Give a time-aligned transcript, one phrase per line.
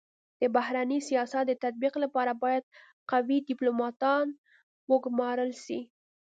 [0.39, 2.63] د بهرني سیاست د تطبیق لپاره بايد
[3.11, 4.25] قوي ډيپلوماتان
[4.89, 5.79] و ګمارل سي.